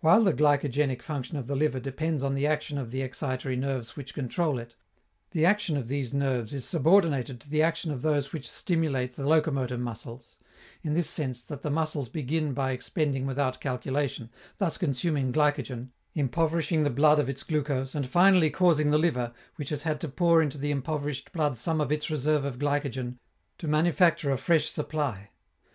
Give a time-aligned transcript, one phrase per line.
[0.00, 3.96] While the glycogenic function of the liver depends on the action of the excitory nerves
[3.96, 4.76] which control it,
[5.30, 9.26] the action of these nerves is subordinated to the action of those which stimulate the
[9.26, 10.36] locomotor muscles
[10.82, 16.82] in this sense, that the muscles begin by expending without calculation, thus consuming glycogen, impoverishing
[16.82, 20.42] the blood of its glucose, and finally causing the liver, which has had to pour
[20.42, 23.16] into the impoverished blood some of its reserve of glycogen,
[23.56, 25.30] to manufacture a fresh supply.